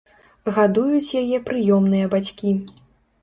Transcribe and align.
Гадуюць 0.55 1.15
яе 1.21 1.37
прыёмныя 1.49 2.09
бацькі. 2.13 2.55